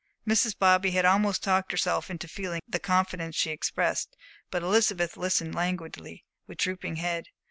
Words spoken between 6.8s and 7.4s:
head.